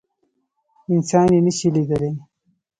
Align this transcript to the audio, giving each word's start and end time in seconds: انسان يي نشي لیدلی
انسان 0.93 1.27
يي 1.33 1.39
نشي 1.45 1.67
لیدلی 1.75 2.11